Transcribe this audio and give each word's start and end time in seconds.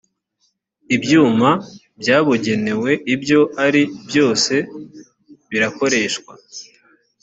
ibyuma 0.95 1.49
byabugenewe 2.01 2.91
ibyo 3.13 3.39
ari 3.65 3.81
byose 4.07 4.53
birakoreshwa 5.49 6.33